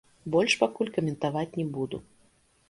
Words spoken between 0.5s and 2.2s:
пакуль каментаваць не буду.